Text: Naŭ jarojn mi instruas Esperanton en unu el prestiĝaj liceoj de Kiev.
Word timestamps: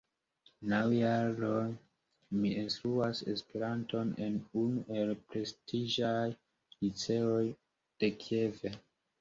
Naŭ 0.69 0.79
jarojn 0.93 1.73
mi 2.37 2.53
instruas 2.61 3.21
Esperanton 3.33 4.15
en 4.29 4.41
unu 4.63 4.97
el 5.03 5.13
prestiĝaj 5.35 6.27
liceoj 6.83 7.47
de 8.03 8.15
Kiev. 8.27 8.69